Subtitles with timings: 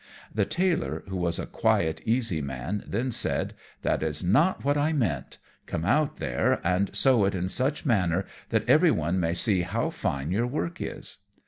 [0.33, 3.53] The Tailor, who was a quiet, easy man, then said,
[3.83, 8.25] "That was not what I meant; come out there, and sew in such a manner
[8.49, 11.17] that every one may see how fine your work is."